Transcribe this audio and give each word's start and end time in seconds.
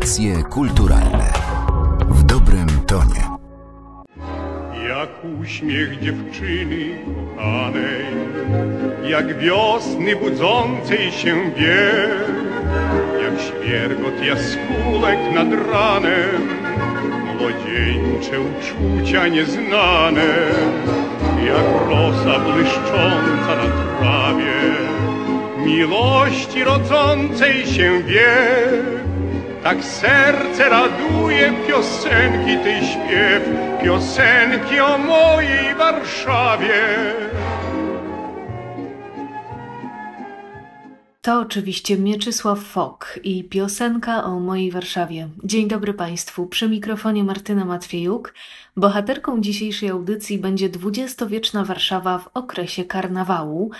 Audycje 0.00 0.42
kulturalne 0.42 1.32
w 2.08 2.22
dobrym 2.22 2.66
tonie. 2.86 3.24
Jak 4.88 5.08
uśmiech 5.40 6.00
dziewczyny 6.00 6.98
kochanej, 7.36 8.04
jak 9.08 9.38
wiosny 9.38 10.16
budzącej 10.16 11.12
się 11.12 11.50
bieg, 11.58 12.28
jak 13.22 13.40
świergot 13.40 14.24
jaskółek 14.24 15.18
nad 15.34 15.48
ranem, 15.72 16.48
młodzieńcze 17.38 18.40
uczucia 18.40 19.28
nieznane, 19.28 20.34
jak 21.46 21.88
rosa 21.88 22.40
błyszcząca 22.40 23.56
na 23.56 23.98
trawie, 23.98 24.60
miłości 25.64 26.64
rodzącej 26.64 27.66
się 27.66 28.02
wiek. 28.02 29.09
Tak 29.62 29.84
serce 29.84 30.68
raduje 30.68 31.52
piosenki 31.68 32.56
tej 32.64 32.84
śpiew, 32.84 33.42
piosenki 33.82 34.80
o 34.80 34.98
mojej 34.98 35.74
Warszawie. 35.74 36.72
To 41.22 41.40
oczywiście 41.40 41.98
Mieczysław 41.98 42.58
Fok 42.58 43.18
i 43.24 43.44
piosenka 43.44 44.24
o 44.24 44.40
mojej 44.40 44.70
Warszawie. 44.70 45.28
Dzień 45.44 45.68
dobry 45.68 45.94
Państwu, 45.94 46.46
przy 46.46 46.68
mikrofonie 46.68 47.24
Martyna 47.24 47.64
Matwiejuk. 47.64 48.34
Bohaterką 48.76 49.40
dzisiejszej 49.40 49.88
audycji 49.88 50.38
będzie 50.38 50.68
dwudziestowieczna 50.68 51.64
Warszawa 51.64 52.18
w 52.18 52.28
okresie 52.34 52.84
karnawału. 52.84 53.70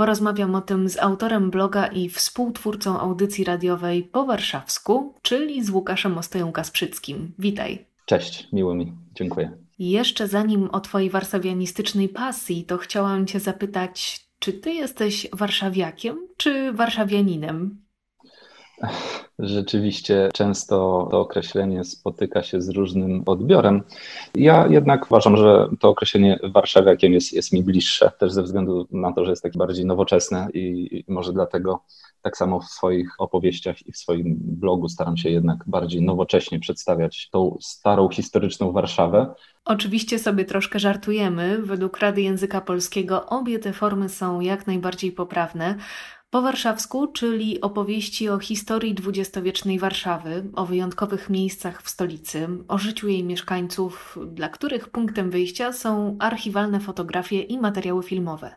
Porozmawiam 0.00 0.54
o 0.54 0.60
tym 0.60 0.88
z 0.88 0.98
autorem 0.98 1.50
bloga 1.50 1.86
i 1.86 2.08
współtwórcą 2.08 3.00
audycji 3.00 3.44
radiowej 3.44 4.02
po 4.02 4.24
warszawsku, 4.24 5.14
czyli 5.22 5.64
z 5.64 5.70
Łukaszem 5.70 6.14
Ostoją-Kasprzyckim. 6.14 7.16
Witaj. 7.38 7.86
Cześć, 8.06 8.48
miło 8.52 8.74
mi, 8.74 8.92
dziękuję. 9.14 9.50
Jeszcze 9.78 10.28
zanim 10.28 10.68
o 10.72 10.80
Twojej 10.80 11.10
warszawianistycznej 11.10 12.08
pasji, 12.08 12.64
to 12.64 12.78
chciałam 12.78 13.26
Cię 13.26 13.40
zapytać, 13.40 14.26
czy 14.38 14.52
Ty 14.52 14.72
jesteś 14.72 15.26
warszawiakiem 15.32 16.28
czy 16.36 16.72
warszawianinem? 16.72 17.82
Rzeczywiście 19.38 20.28
często 20.34 21.08
to 21.10 21.20
określenie 21.20 21.84
spotyka 21.84 22.42
się 22.42 22.62
z 22.62 22.68
różnym 22.68 23.22
odbiorem. 23.26 23.82
Ja 24.34 24.66
jednak 24.66 25.06
uważam, 25.10 25.36
że 25.36 25.68
to 25.80 25.88
określenie 25.88 26.38
warszawiakiem 26.54 27.12
jest, 27.12 27.32
jest 27.32 27.52
mi 27.52 27.62
bliższe, 27.62 28.10
też 28.18 28.32
ze 28.32 28.42
względu 28.42 28.88
na 28.90 29.12
to, 29.12 29.24
że 29.24 29.30
jest 29.30 29.42
takie 29.42 29.58
bardziej 29.58 29.86
nowoczesne 29.86 30.48
i 30.54 31.04
może 31.08 31.32
dlatego 31.32 31.84
tak 32.22 32.36
samo 32.36 32.60
w 32.60 32.64
swoich 32.64 33.14
opowieściach 33.18 33.86
i 33.86 33.92
w 33.92 33.96
swoim 33.96 34.36
blogu 34.40 34.88
staram 34.88 35.16
się 35.16 35.30
jednak 35.30 35.64
bardziej 35.66 36.02
nowocześnie 36.02 36.60
przedstawiać 36.60 37.28
tą 37.32 37.56
starą, 37.60 38.08
historyczną 38.08 38.72
Warszawę. 38.72 39.34
Oczywiście 39.64 40.18
sobie 40.18 40.44
troszkę 40.44 40.78
żartujemy. 40.78 41.62
Według 41.62 41.98
Rady 41.98 42.22
Języka 42.22 42.60
Polskiego 42.60 43.26
obie 43.26 43.58
te 43.58 43.72
formy 43.72 44.08
są 44.08 44.40
jak 44.40 44.66
najbardziej 44.66 45.12
poprawne. 45.12 45.74
Po 46.30 46.42
warszawsku, 46.42 47.06
czyli 47.06 47.60
opowieści 47.60 48.28
o 48.28 48.38
historii 48.38 48.94
dwudziestowiecznej 48.94 49.78
Warszawy, 49.78 50.44
o 50.54 50.66
wyjątkowych 50.66 51.30
miejscach 51.30 51.82
w 51.82 51.90
stolicy, 51.90 52.48
o 52.68 52.78
życiu 52.78 53.08
jej 53.08 53.24
mieszkańców, 53.24 54.18
dla 54.26 54.48
których 54.48 54.88
punktem 54.88 55.30
wyjścia 55.30 55.72
są 55.72 56.16
archiwalne 56.18 56.80
fotografie 56.80 57.40
i 57.40 57.58
materiały 57.58 58.02
filmowe. 58.02 58.54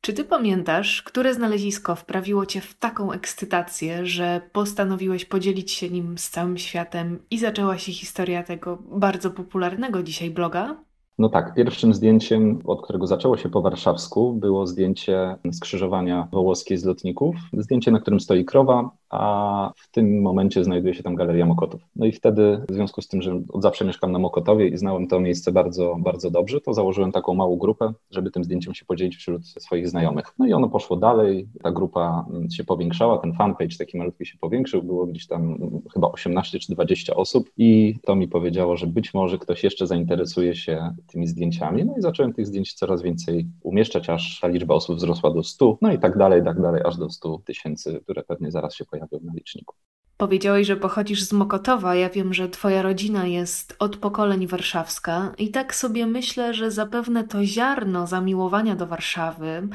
Czy 0.00 0.12
ty 0.12 0.24
pamiętasz, 0.24 1.02
które 1.02 1.34
znalezisko 1.34 1.96
wprawiło 1.96 2.46
cię 2.46 2.60
w 2.60 2.74
taką 2.74 3.12
ekscytację, 3.12 4.06
że 4.06 4.40
postanowiłeś 4.52 5.24
podzielić 5.24 5.72
się 5.72 5.90
nim 5.90 6.18
z 6.18 6.30
całym 6.30 6.58
światem 6.58 7.22
i 7.30 7.38
zaczęła 7.38 7.78
się 7.78 7.92
historia 7.92 8.42
tego 8.42 8.76
bardzo 8.76 9.30
popularnego 9.30 10.02
dzisiaj 10.02 10.30
bloga? 10.30 10.87
No 11.18 11.28
tak, 11.28 11.54
pierwszym 11.54 11.94
zdjęciem, 11.94 12.62
od 12.64 12.82
którego 12.82 13.06
zaczęło 13.06 13.36
się 13.36 13.48
po 13.48 13.62
warszawsku, 13.62 14.32
było 14.32 14.66
zdjęcie 14.66 15.36
skrzyżowania 15.52 16.28
wołoskiej 16.32 16.78
z 16.78 16.84
lotników. 16.84 17.36
Zdjęcie, 17.52 17.90
na 17.90 18.00
którym 18.00 18.20
stoi 18.20 18.44
krowa, 18.44 18.90
a 19.10 19.72
w 19.76 19.90
tym 19.90 20.22
momencie 20.22 20.64
znajduje 20.64 20.94
się 20.94 21.02
tam 21.02 21.14
Galeria 21.14 21.46
Mokotów. 21.46 21.80
No 21.96 22.06
i 22.06 22.12
wtedy, 22.12 22.60
w 22.68 22.74
związku 22.74 23.02
z 23.02 23.08
tym, 23.08 23.22
że 23.22 23.42
od 23.52 23.62
zawsze 23.62 23.84
mieszkam 23.84 24.12
na 24.12 24.18
Mokotowie 24.18 24.68
i 24.68 24.76
znałem 24.76 25.06
to 25.06 25.20
miejsce 25.20 25.52
bardzo, 25.52 25.96
bardzo 25.98 26.30
dobrze, 26.30 26.60
to 26.60 26.74
założyłem 26.74 27.12
taką 27.12 27.34
małą 27.34 27.56
grupę, 27.56 27.92
żeby 28.10 28.30
tym 28.30 28.44
zdjęciem 28.44 28.74
się 28.74 28.84
podzielić 28.84 29.16
wśród 29.16 29.46
swoich 29.46 29.88
znajomych. 29.88 30.34
No 30.38 30.46
i 30.46 30.52
ono 30.52 30.68
poszło 30.68 30.96
dalej, 30.96 31.48
ta 31.62 31.70
grupa 31.70 32.26
się 32.52 32.64
powiększała, 32.64 33.18
ten 33.18 33.32
fanpage 33.32 33.76
taki 33.78 33.98
malutki 33.98 34.26
się 34.26 34.38
powiększył, 34.38 34.82
było 34.82 35.06
gdzieś 35.06 35.26
tam 35.26 35.58
chyba 35.94 36.12
18 36.12 36.58
czy 36.58 36.72
20 36.72 37.14
osób 37.14 37.50
i 37.56 37.94
to 38.02 38.16
mi 38.16 38.28
powiedziało, 38.28 38.76
że 38.76 38.86
być 38.86 39.14
może 39.14 39.38
ktoś 39.38 39.64
jeszcze 39.64 39.86
zainteresuje 39.86 40.54
się 40.54 40.94
tymi 41.06 41.26
zdjęciami, 41.26 41.84
no 41.84 41.94
i 41.98 42.02
zacząłem 42.02 42.32
tych 42.32 42.46
zdjęć 42.46 42.74
coraz 42.74 43.02
więcej 43.02 43.46
umieszczać, 43.62 44.10
aż 44.10 44.40
ta 44.40 44.48
liczba 44.48 44.74
osób 44.74 44.96
wzrosła 44.96 45.30
do 45.30 45.42
100, 45.42 45.78
no 45.82 45.92
i 45.92 45.98
tak 45.98 46.18
dalej, 46.18 46.44
tak 46.44 46.62
dalej, 46.62 46.82
aż 46.84 46.96
do 46.96 47.10
100 47.10 47.38
tysięcy, 47.44 48.00
które 48.02 48.22
pewnie 48.22 48.50
zaraz 48.50 48.74
się 48.74 48.84
pojawią 48.84 48.97
pojawią 48.98 49.26
na 49.26 49.32
liczniku. 49.34 49.74
Powiedziałeś, 50.16 50.66
że 50.66 50.76
pochodzisz 50.76 51.22
z 51.22 51.32
Mokotowa. 51.32 51.94
Ja 51.94 52.10
wiem, 52.10 52.34
że 52.34 52.48
twoja 52.48 52.82
rodzina 52.82 53.26
jest 53.26 53.76
od 53.78 53.96
pokoleń 53.96 54.46
warszawska 54.46 55.34
i 55.38 55.50
tak 55.50 55.74
sobie 55.74 56.06
myślę, 56.06 56.54
że 56.54 56.70
zapewne 56.70 57.24
to 57.24 57.44
ziarno 57.44 58.06
zamiłowania 58.06 58.76
do 58.76 58.86
Warszawy 58.86 59.68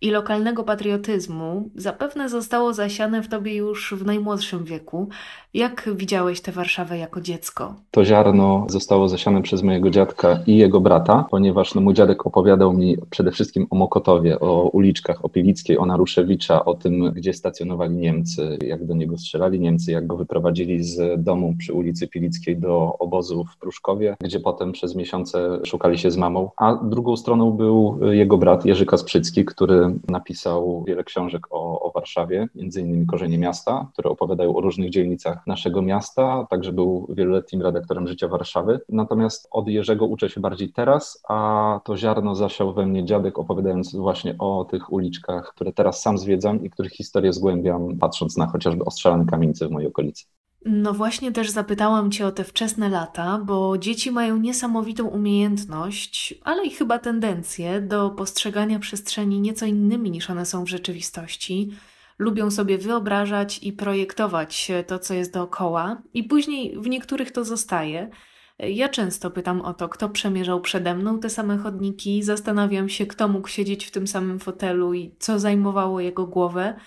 i 0.00 0.10
lokalnego 0.10 0.64
patriotyzmu 0.64 1.70
zapewne 1.74 2.28
zostało 2.28 2.72
zasiane 2.72 3.22
w 3.22 3.28
tobie 3.28 3.56
już 3.56 3.94
w 3.94 4.06
najmłodszym 4.06 4.64
wieku. 4.64 5.08
Jak 5.54 5.90
widziałeś 5.96 6.40
tę 6.40 6.52
Warszawę 6.52 6.98
jako 6.98 7.20
dziecko? 7.20 7.74
To 7.90 8.04
ziarno 8.04 8.66
zostało 8.68 9.08
zasiane 9.08 9.42
przez 9.42 9.62
mojego 9.62 9.90
dziadka 9.90 10.38
i 10.46 10.56
jego 10.56 10.80
brata, 10.80 11.26
ponieważ 11.30 11.74
no, 11.74 11.80
mój 11.80 11.94
dziadek 11.94 12.26
opowiadał 12.26 12.72
mi 12.72 12.96
przede 13.10 13.30
wszystkim 13.30 13.66
o 13.70 13.76
Mokotowie, 13.76 14.40
o 14.40 14.62
uliczkach, 14.62 15.24
o 15.24 15.28
Pilickiej, 15.28 15.78
o 15.78 15.86
Naruszewicza, 15.86 16.64
o 16.64 16.74
tym, 16.74 17.12
gdzie 17.12 17.32
stacjonowali 17.32 17.94
Niemcy, 17.94 18.58
jak 18.66 18.86
do 18.86 18.94
niego 18.94 19.18
strzelali 19.18 19.60
Niemcy, 19.60 19.92
jak 19.92 20.06
go 20.06 20.16
wyprowadzili 20.16 20.84
z 20.84 21.24
domu 21.24 21.54
przy 21.58 21.72
ulicy 21.72 22.08
Pilickiej 22.08 22.56
do 22.56 22.96
obozu 22.98 23.44
w 23.44 23.56
Pruszkowie, 23.56 24.16
gdzie 24.20 24.40
potem 24.40 24.72
przez 24.72 24.94
miesiące 24.94 25.60
szukali 25.64 25.98
się 25.98 26.10
z 26.10 26.16
mamą. 26.16 26.50
A 26.56 26.74
drugą 26.74 27.16
stroną 27.16 27.50
był 27.50 27.98
jego 28.10 28.38
brat 28.38 28.64
Jerzy 28.64 28.86
Kasprzycki, 28.86 29.44
który 29.44 29.87
napisał 30.08 30.84
wiele 30.86 31.04
książek 31.04 31.46
o, 31.50 31.80
o 31.80 31.90
Warszawie, 31.90 32.48
między 32.54 32.80
innymi 32.80 33.06
Korzenie 33.06 33.38
Miasta, 33.38 33.88
które 33.92 34.10
opowiadają 34.10 34.56
o 34.56 34.60
różnych 34.60 34.90
dzielnicach 34.90 35.46
naszego 35.46 35.82
miasta, 35.82 36.46
także 36.50 36.72
był 36.72 37.06
wieloletnim 37.10 37.62
redaktorem 37.62 38.08
Życia 38.08 38.28
Warszawy. 38.28 38.80
Natomiast 38.88 39.48
od 39.50 39.68
Jerzego 39.68 40.06
uczę 40.06 40.30
się 40.30 40.40
bardziej 40.40 40.72
teraz, 40.72 41.22
a 41.28 41.80
to 41.84 41.96
ziarno 41.96 42.34
zasiał 42.34 42.74
we 42.74 42.86
mnie 42.86 43.04
dziadek, 43.04 43.38
opowiadając 43.38 43.96
właśnie 43.96 44.38
o 44.38 44.64
tych 44.70 44.92
uliczkach, 44.92 45.52
które 45.54 45.72
teraz 45.72 46.02
sam 46.02 46.18
zwiedzam 46.18 46.64
i 46.64 46.70
których 46.70 46.92
historię 46.92 47.32
zgłębiam, 47.32 47.98
patrząc 47.98 48.36
na 48.36 48.46
chociażby 48.46 48.84
ostrzelane 48.84 49.26
kamienice 49.26 49.68
w 49.68 49.70
mojej 49.70 49.88
okolicy. 49.88 50.24
No 50.64 50.92
właśnie 50.92 51.32
też 51.32 51.50
zapytałam 51.50 52.10
Cię 52.10 52.26
o 52.26 52.32
te 52.32 52.44
wczesne 52.44 52.88
lata, 52.88 53.38
bo 53.44 53.78
dzieci 53.78 54.10
mają 54.10 54.36
niesamowitą 54.36 55.06
umiejętność, 55.06 56.34
ale 56.44 56.64
i 56.64 56.70
chyba 56.70 56.98
tendencję 56.98 57.80
do 57.80 58.10
postrzegania 58.10 58.78
przestrzeni 58.78 59.40
nieco 59.40 59.66
innymi 59.66 60.10
niż 60.10 60.30
one 60.30 60.46
są 60.46 60.64
w 60.64 60.68
rzeczywistości. 60.68 61.70
Lubią 62.18 62.50
sobie 62.50 62.78
wyobrażać 62.78 63.58
i 63.62 63.72
projektować 63.72 64.72
to, 64.86 64.98
co 64.98 65.14
jest 65.14 65.32
dookoła, 65.32 66.02
i 66.14 66.24
później 66.24 66.78
w 66.78 66.88
niektórych 66.88 67.30
to 67.30 67.44
zostaje. 67.44 68.10
Ja 68.58 68.88
często 68.88 69.30
pytam 69.30 69.60
o 69.60 69.74
to, 69.74 69.88
kto 69.88 70.08
przemierzał 70.08 70.60
przede 70.60 70.94
mną 70.94 71.20
te 71.20 71.30
same 71.30 71.58
chodniki, 71.58 72.22
zastanawiam 72.22 72.88
się, 72.88 73.06
kto 73.06 73.28
mógł 73.28 73.48
siedzieć 73.48 73.86
w 73.86 73.90
tym 73.90 74.06
samym 74.06 74.38
fotelu 74.38 74.94
i 74.94 75.14
co 75.18 75.38
zajmowało 75.38 76.00
jego 76.00 76.26
głowę. 76.26 76.80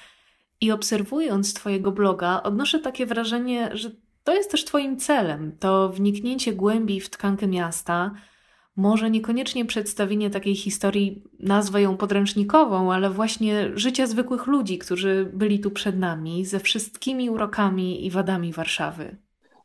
I 0.61 0.71
obserwując 0.71 1.53
Twojego 1.53 1.91
bloga, 1.91 2.43
odnoszę 2.43 2.79
takie 2.79 3.05
wrażenie, 3.05 3.69
że 3.73 3.91
to 4.23 4.33
jest 4.33 4.51
też 4.51 4.65
Twoim 4.65 4.97
celem. 4.97 5.57
To 5.59 5.89
wniknięcie 5.89 6.53
głębiej 6.53 6.99
w 6.99 7.09
tkankę 7.09 7.47
miasta, 7.47 8.11
może 8.75 9.09
niekoniecznie 9.09 9.65
przedstawienie 9.65 10.29
takiej 10.29 10.55
historii, 10.55 11.23
nazwę 11.39 11.81
ją 11.81 11.97
podręcznikową, 11.97 12.93
ale 12.93 13.09
właśnie 13.09 13.71
życia 13.75 14.07
zwykłych 14.07 14.47
ludzi, 14.47 14.77
którzy 14.77 15.31
byli 15.33 15.59
tu 15.59 15.71
przed 15.71 15.97
nami, 15.99 16.45
ze 16.45 16.59
wszystkimi 16.59 17.29
urokami 17.29 18.05
i 18.05 18.11
wadami 18.11 18.53
Warszawy. 18.53 19.17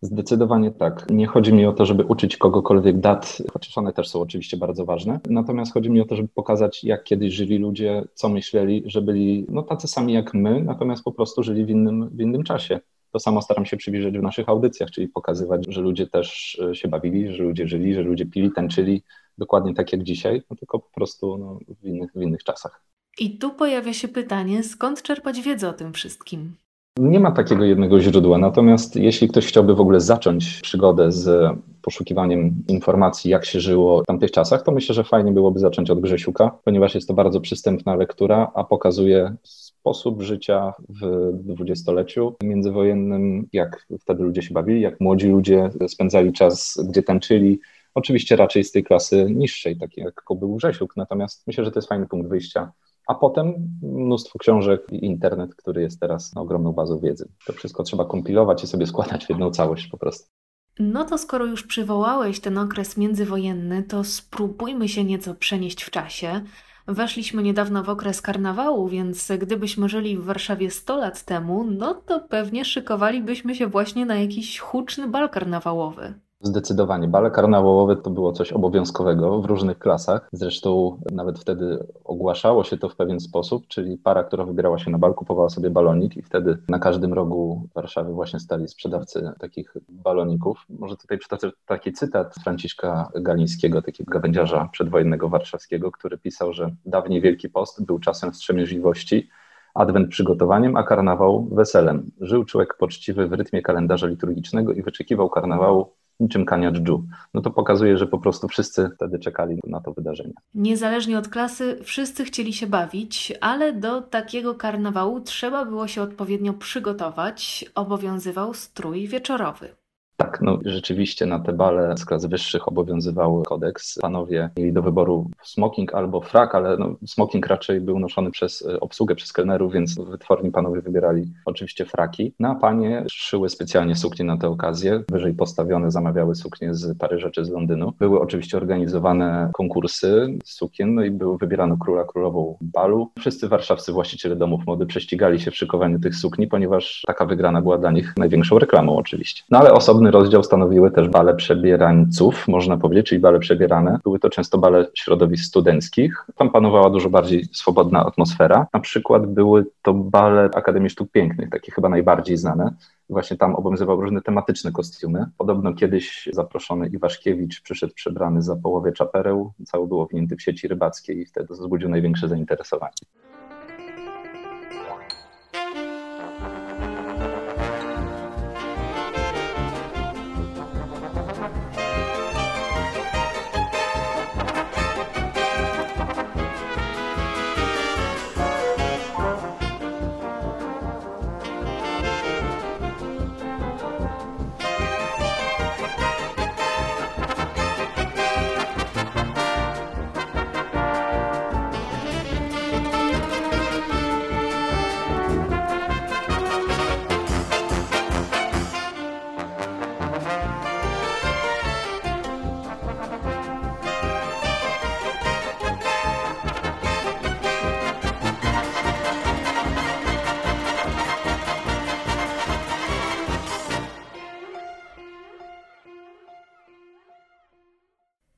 Zdecydowanie 0.06 0.70
tak. 0.70 1.06
Nie 1.10 1.26
chodzi 1.26 1.52
mi 1.52 1.66
o 1.66 1.72
to, 1.72 1.86
żeby 1.86 2.04
uczyć 2.04 2.36
kogokolwiek 2.36 3.00
dat, 3.00 3.38
chociaż 3.52 3.78
one 3.78 3.92
też 3.92 4.08
są 4.08 4.20
oczywiście 4.20 4.56
bardzo 4.56 4.84
ważne. 4.84 5.20
Natomiast 5.30 5.72
chodzi 5.72 5.90
mi 5.90 6.00
o 6.00 6.04
to, 6.04 6.16
żeby 6.16 6.28
pokazać, 6.28 6.84
jak 6.84 7.04
kiedyś 7.04 7.34
żyli 7.34 7.58
ludzie, 7.58 8.04
co 8.14 8.28
myśleli, 8.28 8.82
że 8.86 9.02
byli 9.02 9.46
no, 9.48 9.62
tacy 9.62 9.88
sami 9.88 10.12
jak 10.12 10.34
my, 10.34 10.62
natomiast 10.62 11.04
po 11.04 11.12
prostu 11.12 11.42
żyli 11.42 11.64
w 11.64 11.70
innym, 11.70 12.08
w 12.08 12.20
innym 12.20 12.42
czasie. 12.42 12.80
To 13.12 13.18
samo 13.18 13.42
staram 13.42 13.66
się 13.66 13.76
przybliżyć 13.76 14.18
w 14.18 14.22
naszych 14.22 14.48
audycjach, 14.48 14.90
czyli 14.90 15.08
pokazywać, 15.08 15.66
że 15.68 15.80
ludzie 15.80 16.06
też 16.06 16.58
e, 16.70 16.74
się 16.74 16.88
bawili, 16.88 17.34
że 17.34 17.42
ludzie 17.42 17.68
żyli, 17.68 17.94
że 17.94 18.02
ludzie 18.02 18.26
pili, 18.26 18.52
tańczyli 18.52 19.02
dokładnie 19.38 19.74
tak 19.74 19.92
jak 19.92 20.02
dzisiaj, 20.02 20.42
no, 20.50 20.56
tylko 20.56 20.78
po 20.78 20.90
prostu 20.94 21.38
no, 21.38 21.58
w, 21.82 21.84
innych, 21.84 22.12
w 22.14 22.22
innych 22.22 22.44
czasach. 22.44 22.82
I 23.18 23.38
tu 23.38 23.50
pojawia 23.50 23.92
się 23.92 24.08
pytanie, 24.08 24.62
skąd 24.62 25.02
czerpać 25.02 25.40
wiedzę 25.40 25.68
o 25.68 25.72
tym 25.72 25.92
wszystkim? 25.92 26.56
Nie 26.98 27.20
ma 27.20 27.30
takiego 27.30 27.64
jednego 27.64 28.00
źródła, 28.00 28.38
natomiast 28.38 28.96
jeśli 28.96 29.28
ktoś 29.28 29.46
chciałby 29.46 29.74
w 29.74 29.80
ogóle 29.80 30.00
zacząć 30.00 30.60
przygodę 30.62 31.12
z 31.12 31.56
poszukiwaniem 31.82 32.54
informacji, 32.68 33.30
jak 33.30 33.44
się 33.44 33.60
żyło 33.60 34.02
w 34.02 34.06
tamtych 34.06 34.30
czasach, 34.30 34.62
to 34.62 34.72
myślę, 34.72 34.94
że 34.94 35.04
fajnie 35.04 35.32
byłoby 35.32 35.60
zacząć 35.60 35.90
od 35.90 36.00
Grzesiuka, 36.00 36.58
ponieważ 36.64 36.94
jest 36.94 37.08
to 37.08 37.14
bardzo 37.14 37.40
przystępna 37.40 37.94
lektura, 37.94 38.50
a 38.54 38.64
pokazuje 38.64 39.34
sposób 39.42 40.22
życia 40.22 40.72
w 40.88 41.30
dwudziestoleciu 41.32 42.34
międzywojennym, 42.42 43.48
jak 43.52 43.86
wtedy 44.00 44.22
ludzie 44.22 44.42
się 44.42 44.54
bawili, 44.54 44.80
jak 44.80 45.00
młodzi 45.00 45.28
ludzie 45.28 45.70
spędzali 45.88 46.32
czas, 46.32 46.84
gdzie 46.88 47.02
tańczyli. 47.02 47.60
Oczywiście 47.94 48.36
raczej 48.36 48.64
z 48.64 48.72
tej 48.72 48.84
klasy 48.84 49.26
niższej, 49.30 49.76
takiej 49.76 50.04
jak 50.04 50.22
był 50.38 50.56
Grzesiuk, 50.56 50.96
natomiast 50.96 51.46
myślę, 51.46 51.64
że 51.64 51.70
to 51.70 51.78
jest 51.78 51.88
fajny 51.88 52.06
punkt 52.06 52.28
wyjścia 52.28 52.72
a 53.06 53.14
potem 53.14 53.54
mnóstwo 53.82 54.38
książek 54.38 54.86
i 54.92 55.04
internet, 55.04 55.54
który 55.54 55.82
jest 55.82 56.00
teraz 56.00 56.32
ogromną 56.36 56.72
bazą 56.72 56.98
wiedzy. 56.98 57.28
To 57.46 57.52
wszystko 57.52 57.82
trzeba 57.82 58.04
kompilować 58.04 58.64
i 58.64 58.66
sobie 58.66 58.86
składać 58.86 59.26
w 59.26 59.30
jedną 59.30 59.50
całość 59.50 59.86
po 59.86 59.98
prostu. 59.98 60.30
No 60.78 61.04
to 61.04 61.18
skoro 61.18 61.44
już 61.44 61.62
przywołałeś 61.62 62.40
ten 62.40 62.58
okres 62.58 62.96
międzywojenny, 62.96 63.82
to 63.82 64.04
spróbujmy 64.04 64.88
się 64.88 65.04
nieco 65.04 65.34
przenieść 65.34 65.82
w 65.82 65.90
czasie. 65.90 66.40
Weszliśmy 66.88 67.42
niedawno 67.42 67.82
w 67.82 67.88
okres 67.88 68.22
karnawału, 68.22 68.88
więc 68.88 69.32
gdybyśmy 69.38 69.88
żyli 69.88 70.16
w 70.16 70.24
Warszawie 70.24 70.70
100 70.70 70.96
lat 70.96 71.24
temu, 71.24 71.64
no 71.64 71.94
to 71.94 72.20
pewnie 72.20 72.64
szykowalibyśmy 72.64 73.54
się 73.54 73.66
właśnie 73.66 74.06
na 74.06 74.16
jakiś 74.16 74.58
huczny 74.58 75.08
bal 75.08 75.30
karnawałowy. 75.30 76.14
Zdecydowanie. 76.40 77.08
Bale 77.08 77.30
karnawałowe 77.30 77.96
to 77.96 78.10
było 78.10 78.32
coś 78.32 78.52
obowiązkowego 78.52 79.40
w 79.40 79.44
różnych 79.44 79.78
klasach. 79.78 80.28
Zresztą 80.32 81.00
nawet 81.12 81.38
wtedy 81.38 81.86
ogłaszało 82.04 82.64
się 82.64 82.76
to 82.78 82.88
w 82.88 82.96
pewien 82.96 83.20
sposób, 83.20 83.66
czyli 83.68 83.98
para, 83.98 84.24
która 84.24 84.44
wybierała 84.44 84.78
się 84.78 84.90
na 84.90 84.98
bal, 84.98 85.14
kupowała 85.14 85.48
sobie 85.48 85.70
balonik 85.70 86.16
i 86.16 86.22
wtedy 86.22 86.58
na 86.68 86.78
każdym 86.78 87.12
rogu 87.12 87.68
Warszawy 87.74 88.12
właśnie 88.12 88.40
stali 88.40 88.68
sprzedawcy 88.68 89.30
takich 89.38 89.74
baloników. 89.88 90.64
Może 90.68 90.96
tutaj 90.96 91.18
przytoczę 91.18 91.50
taki 91.66 91.92
cytat 91.92 92.34
Franciszka 92.34 93.08
Galińskiego, 93.14 93.82
takiego 93.82 94.12
gawędziarza 94.12 94.68
przedwojennego 94.72 95.28
warszawskiego, 95.28 95.90
który 95.90 96.18
pisał, 96.18 96.52
że 96.52 96.70
dawniej 96.86 97.20
Wielki 97.20 97.48
Post 97.48 97.84
był 97.84 97.98
czasem 97.98 98.32
wstrzemięźliwości, 98.32 99.28
Adwent 99.74 100.08
przygotowaniem, 100.08 100.76
a 100.76 100.82
karnawał 100.82 101.48
weselem. 101.52 102.10
Żył 102.20 102.44
człowiek 102.44 102.76
poczciwy 102.76 103.28
w 103.28 103.32
rytmie 103.32 103.62
kalendarza 103.62 104.06
liturgicznego 104.06 104.72
i 104.72 104.82
wyczekiwał 104.82 105.30
karnawału 105.30 105.92
niczym 106.20 106.44
kania 106.44 106.72
dżdżu. 106.72 107.04
No 107.34 107.40
to 107.40 107.50
pokazuje, 107.50 107.98
że 107.98 108.06
po 108.06 108.18
prostu 108.18 108.48
wszyscy 108.48 108.90
wtedy 108.94 109.18
czekali 109.18 109.58
na 109.66 109.80
to 109.80 109.92
wydarzenie. 109.92 110.34
Niezależnie 110.54 111.18
od 111.18 111.28
klasy, 111.28 111.78
wszyscy 111.82 112.24
chcieli 112.24 112.52
się 112.52 112.66
bawić, 112.66 113.32
ale 113.40 113.72
do 113.72 114.02
takiego 114.02 114.54
karnawału 114.54 115.20
trzeba 115.20 115.64
było 115.64 115.88
się 115.88 116.02
odpowiednio 116.02 116.52
przygotować. 116.54 117.64
Obowiązywał 117.74 118.54
strój 118.54 119.08
wieczorowy. 119.08 119.68
Tak, 120.16 120.38
no 120.42 120.58
rzeczywiście 120.64 121.26
na 121.26 121.38
te 121.38 121.52
bale 121.52 121.96
z 121.96 122.04
klas 122.04 122.26
wyższych 122.26 122.68
obowiązywał 122.68 123.42
kodeks. 123.42 123.98
Panowie 123.98 124.50
mieli 124.56 124.72
do 124.72 124.82
wyboru 124.82 125.30
smoking 125.42 125.94
albo 125.94 126.20
frak, 126.20 126.54
ale 126.54 126.76
no, 126.76 126.96
smoking 127.06 127.46
raczej 127.46 127.80
był 127.80 127.98
noszony 127.98 128.30
przez 128.30 128.66
e, 128.66 128.80
obsługę, 128.80 129.14
przez 129.14 129.32
kelnerów, 129.32 129.72
więc 129.72 129.94
wytworni 129.94 130.50
panowie 130.50 130.80
wybierali 130.80 131.24
oczywiście 131.44 131.84
fraki. 131.84 132.32
No 132.40 132.54
panie 132.54 133.04
szyły 133.08 133.48
specjalnie 133.48 133.96
suknie 133.96 134.24
na 134.24 134.36
tę 134.36 134.48
okazję. 134.48 135.02
Wyżej 135.10 135.34
postawione 135.34 135.90
zamawiały 135.90 136.34
suknie 136.34 136.74
z 136.74 136.98
Paryża 136.98 137.30
czy 137.30 137.44
z 137.44 137.50
Londynu. 137.50 137.92
Były 137.98 138.20
oczywiście 138.20 138.56
organizowane 138.56 139.50
konkursy 139.54 140.38
sukien, 140.44 140.94
no 140.94 141.04
i 141.04 141.10
było 141.10 141.38
wybierano 141.38 141.76
króla, 141.76 142.04
królową 142.04 142.56
balu. 142.60 143.10
Wszyscy 143.18 143.48
warszawscy 143.48 143.92
właściciele 143.92 144.36
domów 144.36 144.66
mody 144.66 144.86
prześcigali 144.86 145.40
się 145.40 145.50
w 145.50 145.56
szykowaniu 145.56 146.00
tych 146.00 146.16
sukni, 146.16 146.46
ponieważ 146.46 147.02
taka 147.06 147.26
wygrana 147.26 147.62
była 147.62 147.78
dla 147.78 147.90
nich 147.90 148.14
największą 148.16 148.58
reklamą 148.58 148.96
oczywiście. 148.96 149.42
No 149.50 149.58
ale 149.58 149.72
osobny 149.72 150.05
rozdział 150.10 150.42
stanowiły 150.42 150.90
też 150.90 151.08
bale 151.08 151.34
przebierańców, 151.34 152.48
można 152.48 152.76
powiedzieć, 152.76 153.06
czyli 153.06 153.20
bale 153.20 153.38
przebierane. 153.38 153.98
Były 154.04 154.18
to 154.18 154.30
często 154.30 154.58
bale 154.58 154.86
środowisk 154.94 155.44
studenckich. 155.44 156.24
Tam 156.36 156.50
panowała 156.50 156.90
dużo 156.90 157.10
bardziej 157.10 157.44
swobodna 157.52 158.06
atmosfera. 158.06 158.66
Na 158.72 158.80
przykład 158.80 159.26
były 159.26 159.66
to 159.82 159.94
bale 159.94 160.50
Akademii 160.54 160.90
Sztuk 160.90 161.10
Pięknych, 161.10 161.50
takie 161.50 161.72
chyba 161.72 161.88
najbardziej 161.88 162.36
znane. 162.36 162.74
Właśnie 163.10 163.36
tam 163.36 163.54
obowiązywały 163.54 164.02
różne 164.02 164.22
tematyczne 164.22 164.72
kostiumy. 164.72 165.26
Podobno 165.38 165.74
kiedyś 165.74 166.28
zaproszony 166.32 166.88
Iwaszkiewicz 166.88 167.62
przyszedł 167.62 167.94
przebrany 167.94 168.42
za 168.42 168.56
połowie 168.56 168.92
czapereł, 168.92 169.52
cały 169.66 169.88
był 169.88 170.00
owinięty 170.00 170.36
w 170.36 170.42
sieci 170.42 170.68
rybackiej 170.68 171.18
i 171.18 171.26
wtedy 171.26 171.54
wzbudził 171.54 171.88
największe 171.88 172.28
zainteresowanie. 172.28 172.94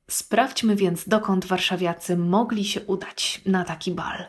Sprawdźmy 0.09 0.75
więc, 0.75 1.07
dokąd 1.07 1.45
warszawiacy 1.45 2.17
mogli 2.17 2.63
się 2.63 2.81
udać 2.81 3.41
na 3.45 3.63
taki 3.63 3.91
bal. 3.91 4.25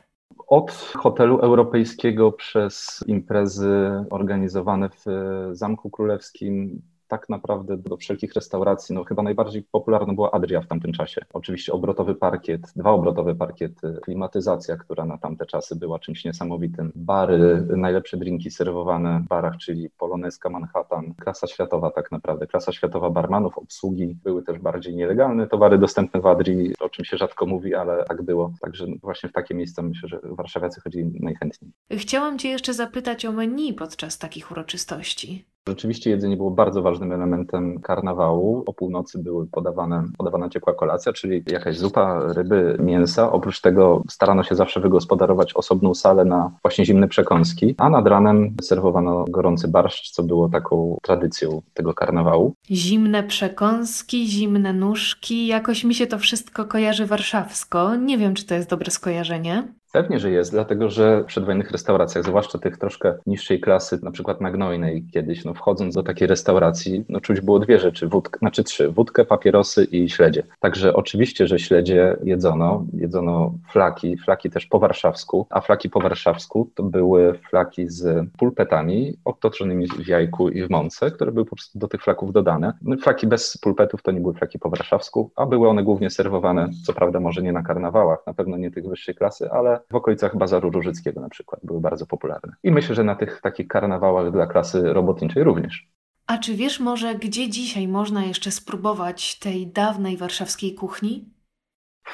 Od 0.49 0.73
hotelu 0.97 1.39
europejskiego 1.39 2.33
przez 2.33 3.05
imprezy 3.07 4.05
organizowane 4.11 4.89
w 4.89 5.05
Zamku 5.53 5.91
Królewskim, 5.91 6.83
tak 7.11 7.29
naprawdę 7.29 7.77
do 7.77 7.97
wszelkich 7.97 8.35
restauracji, 8.35 8.95
no 8.95 9.05
chyba 9.05 9.23
najbardziej 9.23 9.63
popularna 9.63 10.15
była 10.15 10.31
Adria 10.31 10.61
w 10.61 10.67
tamtym 10.67 10.93
czasie. 10.93 11.21
Oczywiście 11.33 11.73
obrotowy 11.73 12.15
parkiet, 12.15 12.73
dwa 12.77 12.91
obrotowe 12.91 13.35
parkiety, 13.35 13.99
klimatyzacja, 14.03 14.77
która 14.77 15.05
na 15.05 15.19
tamte 15.19 15.47
czasy 15.47 15.77
była 15.77 15.99
czymś 15.99 16.25
niesamowitym, 16.25 16.93
bary, 16.95 17.67
najlepsze 17.77 18.17
drinki 18.17 18.51
serwowane 18.51 19.21
w 19.25 19.29
barach, 19.29 19.57
czyli 19.57 19.91
Poloneska 19.91 20.51
Manhattan, 20.51 21.15
klasa 21.15 21.47
światowa 21.47 21.91
tak 21.91 22.13
naprawdę, 22.13 22.47
klasa 22.47 22.73
światowa 22.73 23.11
barmanów, 23.11 23.59
obsługi, 23.59 24.17
były 24.25 24.43
też 24.43 24.59
bardziej 24.59 24.97
nielegalne 24.97 25.47
towary 25.47 25.79
dostępne 25.79 26.21
w 26.21 26.27
Adrii, 26.27 26.75
o 26.81 26.89
czym 26.89 27.05
się 27.05 27.17
rzadko 27.17 27.47
mówi, 27.47 27.75
ale 27.75 28.05
tak 28.05 28.23
było. 28.23 28.53
Także 28.61 28.87
właśnie 29.03 29.29
w 29.29 29.33
takie 29.33 29.55
miejsca 29.55 29.83
myślę, 29.83 30.09
że 30.09 30.21
warszawiacy 30.23 30.81
chodzili 30.81 31.21
najchętniej. 31.21 31.71
Chciałam 31.91 32.39
Cię 32.39 32.49
jeszcze 32.49 32.75
zapytać 32.75 33.27
o 33.27 33.33
menu 33.33 33.75
podczas 33.75 34.19
takich 34.19 34.51
uroczystości. 34.51 35.45
Rzeczywiście 35.71 36.11
jedzenie 36.11 36.37
było 36.37 36.51
bardzo 36.51 36.83
ważnym 36.83 37.13
elementem 37.13 37.81
karnawału. 37.81 38.63
O 38.67 38.73
północy 38.73 39.19
były 39.19 39.47
podawane, 39.47 40.05
podawana 40.19 40.49
ciepła 40.49 40.75
kolacja, 40.75 41.13
czyli 41.13 41.43
jakaś 41.47 41.79
zupa, 41.79 42.33
ryby, 42.33 42.77
mięsa. 42.81 43.33
Oprócz 43.33 43.61
tego 43.61 44.03
starano 44.09 44.43
się 44.43 44.55
zawsze 44.55 44.81
wygospodarować 44.81 45.55
osobną 45.55 45.95
salę 45.95 46.25
na 46.25 46.51
właśnie 46.63 46.85
zimne 46.85 47.09
przekąski, 47.09 47.75
a 47.79 47.91
nad 47.91 48.07
ranem 48.07 48.57
serwowano 48.63 49.25
gorący 49.29 49.69
barszcz, 49.69 50.11
co 50.11 50.23
było 50.23 50.49
taką 50.49 50.99
tradycją 51.03 51.63
tego 51.75 51.95
karnawału. 51.95 52.55
Zimne 52.71 53.23
przekąski, 53.23 54.27
zimne 54.27 54.73
nóżki, 54.73 55.47
jakoś 55.47 55.85
mi 55.85 55.95
się 55.95 56.07
to 56.07 56.19
wszystko 56.19 56.65
kojarzy 56.65 57.07
warszawsko. 57.07 57.97
Nie 57.97 58.19
wiem, 58.19 58.35
czy 58.35 58.47
to 58.47 58.55
jest 58.55 58.71
dobre 58.71 58.91
skojarzenie. 58.91 59.80
Pewnie, 59.93 60.19
że 60.19 60.31
jest, 60.31 60.51
dlatego 60.51 60.91
że 60.91 61.23
w 61.23 61.27
przedwojennych 61.27 61.71
restauracjach, 61.71 62.25
zwłaszcza 62.25 62.59
tych 62.59 62.79
troszkę 62.79 63.15
niższej 63.27 63.61
klasy, 63.61 63.99
na 64.03 64.11
przykład 64.11 64.41
na 64.41 64.51
Gnojnej 64.51 65.07
kiedyś, 65.13 65.45
no 65.45 65.55
wchodząc 65.55 65.95
do 65.95 66.03
takiej 66.03 66.29
restauracji, 66.29 67.05
no 67.09 67.21
czuć 67.21 67.41
było 67.41 67.59
dwie 67.59 67.79
rzeczy, 67.79 68.09
wódkę, 68.09 68.39
znaczy 68.39 68.65
trzy, 68.65 68.89
wódkę, 68.89 69.25
papierosy 69.25 69.85
i 69.85 70.11
śledzie. 70.11 70.43
Także 70.61 70.95
oczywiście, 70.95 71.47
że 71.47 71.59
śledzie 71.59 72.17
jedzono, 72.25 72.85
jedzono 72.93 73.55
flaki, 73.73 74.17
flaki 74.17 74.51
też 74.51 74.67
po 74.67 74.79
warszawsku, 74.79 75.47
a 75.51 75.61
flaki 75.61 75.91
po 75.91 76.01
warszawsku 76.01 76.71
to 76.75 76.83
były 76.83 77.35
flaki 77.51 77.89
z 77.89 78.29
pulpetami 78.39 79.17
otoczonymi 79.25 79.87
w 79.89 80.09
jajku 80.09 80.49
i 80.49 80.63
w 80.63 80.71
mące, 80.71 81.11
które 81.11 81.33
były 81.33 81.45
po 81.45 81.57
prostu 81.57 81.79
do 81.79 81.89
tych 81.89 82.03
flaków 82.03 82.33
dodane. 82.33 82.73
No, 82.83 82.97
flaki 82.97 83.27
bez 83.27 83.59
pulpetów 83.59 84.03
to 84.03 84.11
nie 84.11 84.21
były 84.21 84.35
flaki 84.35 84.59
po 84.59 84.71
warszawsku, 84.71 85.31
a 85.37 85.47
były 85.47 85.69
one 85.69 85.83
głównie 85.83 86.11
serwowane, 86.11 86.69
co 86.87 86.93
prawda 86.93 87.21
może 87.21 87.43
nie 87.43 87.53
na 87.53 87.63
karnawałach, 87.63 88.19
na 88.27 88.35
pewno 88.35 88.57
nie 88.57 88.71
tych 88.71 88.89
wyższej 88.89 89.15
klasy, 89.15 89.51
ale 89.51 89.80
w 89.91 89.95
okolicach 89.95 90.37
Bazaru 90.37 90.71
Różyckiego 90.71 91.21
na 91.21 91.29
przykład 91.29 91.61
były 91.65 91.81
bardzo 91.81 92.07
popularne. 92.07 92.53
I 92.63 92.71
myślę, 92.71 92.95
że 92.95 93.05
na 93.05 93.15
tych 93.15 93.41
takich 93.41 93.69
karnawałach 93.69 94.33
dla 94.33 94.47
klasy 94.47 94.83
robotniczej 94.83 95.45
również. 95.45 95.89
A 96.27 96.39
czy 96.39 96.55
wiesz 96.55 96.81
może, 96.81 97.15
gdzie 97.15 97.49
dzisiaj 97.49 97.89
można 97.89 98.25
jeszcze 98.25 98.51
spróbować 98.51 99.39
tej 99.39 99.67
dawnej 99.67 100.17
warszawskiej 100.17 100.75
kuchni? 100.75 101.29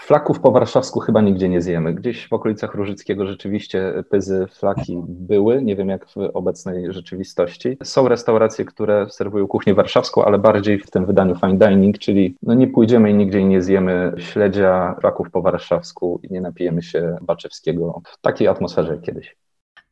Flaków 0.01 0.41
po 0.41 0.51
warszawsku 0.51 1.01
chyba 1.01 1.21
nigdzie 1.21 1.49
nie 1.49 1.61
zjemy. 1.61 1.95
Gdzieś 1.95 2.29
w 2.29 2.33
okolicach 2.33 2.75
Różyckiego 2.75 3.27
rzeczywiście 3.27 4.05
pyzy, 4.11 4.47
flaki 4.47 5.03
były, 5.09 5.63
nie 5.63 5.77
wiem 5.77 5.89
jak 5.89 6.07
w 6.07 6.17
obecnej 6.35 6.93
rzeczywistości. 6.93 7.77
Są 7.83 8.09
restauracje, 8.09 8.65
które 8.65 9.07
serwują 9.11 9.47
kuchnię 9.47 9.75
warszawską, 9.75 10.25
ale 10.25 10.39
bardziej 10.39 10.79
w 10.79 10.91
tym 10.91 11.07
wydaniu 11.07 11.35
fine 11.35 11.59
dining, 11.59 11.99
czyli 11.99 12.37
no 12.43 12.55
nie 12.55 12.67
pójdziemy 12.67 13.11
i 13.11 13.15
nigdzie 13.15 13.45
nie 13.45 13.63
zjemy 13.63 14.13
śledzia, 14.19 14.97
flaków 15.01 15.31
po 15.31 15.43
warszawsku 15.43 16.21
i 16.23 16.33
nie 16.33 16.41
napijemy 16.41 16.83
się 16.83 17.17
Baczewskiego 17.23 18.01
w 18.05 18.21
takiej 18.21 18.49
atmosferze 18.49 18.99
kiedyś. 18.99 19.37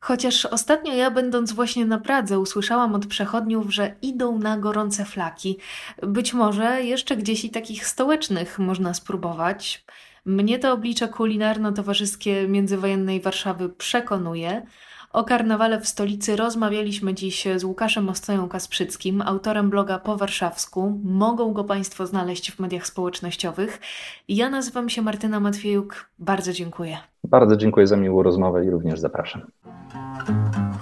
Chociaż 0.07 0.45
ostatnio 0.45 0.93
ja, 0.93 1.11
będąc 1.11 1.51
właśnie 1.51 1.85
na 1.85 1.99
Pradze, 1.99 2.39
usłyszałam 2.39 2.95
od 2.95 3.05
przechodniów, 3.05 3.73
że 3.73 3.95
idą 4.01 4.39
na 4.39 4.57
gorące 4.57 5.05
flaki. 5.05 5.57
Być 6.03 6.33
może 6.33 6.83
jeszcze 6.83 7.17
gdzieś 7.17 7.45
i 7.45 7.49
takich 7.49 7.87
stołecznych 7.87 8.59
można 8.59 8.93
spróbować. 8.93 9.85
Mnie 10.25 10.59
to 10.59 10.73
oblicze 10.73 11.07
kulinarno-towarzyskie 11.07 12.47
międzywojennej 12.47 13.21
Warszawy 13.21 13.69
przekonuje. 13.69 14.65
O 15.15 15.23
karnawale 15.23 15.79
w 15.79 15.87
stolicy 15.87 16.35
rozmawialiśmy 16.35 17.13
dziś 17.13 17.47
z 17.55 17.63
Łukaszem 17.63 18.09
Ostoją 18.09 18.49
Kasprzyckim, 18.49 19.21
autorem 19.21 19.69
bloga 19.69 19.99
po 19.99 20.17
warszawsku. 20.17 20.99
Mogą 21.03 21.53
go 21.53 21.63
Państwo 21.63 22.07
znaleźć 22.07 22.51
w 22.51 22.59
mediach 22.59 22.87
społecznościowych. 22.87 23.79
Ja 24.27 24.49
nazywam 24.49 24.89
się 24.89 25.01
Martyna 25.01 25.39
Matwiejuk. 25.39 26.09
Bardzo 26.19 26.53
dziękuję. 26.53 26.97
Bardzo 27.23 27.57
dziękuję 27.57 27.87
za 27.87 27.97
miłą 27.97 28.23
rozmowę 28.23 28.65
i 28.65 28.69
również 28.69 28.99
zapraszam. 28.99 29.41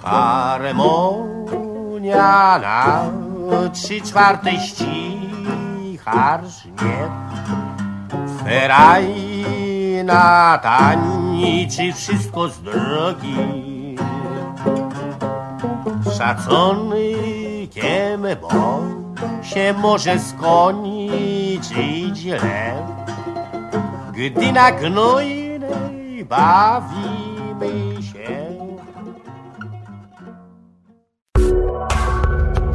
Haremonia 0.02 1.38
na 2.58 3.10
trzy 3.72 4.00
czwarte 4.00 4.50
ścicharnie 4.50 4.94
Ferajna 8.44 9.38
tańczy 10.62 11.92
wszystko 11.92 12.48
z 12.48 12.62
drogi 12.62 13.83
Szacunkiem, 16.18 18.22
bo 18.40 18.80
się 19.42 19.72
może 19.72 20.18
skończyć 20.18 21.64
źle 22.14 22.74
Gdy 24.12 24.52
na 24.52 24.72
gnojnej 24.72 26.24
bawimy 26.24 28.02
się 28.02 28.44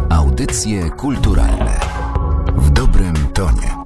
Audycje 0.10 0.90
kulturalne 0.90 1.80
w 2.56 2.70
dobrym 2.70 3.16
tonie. 3.34 3.79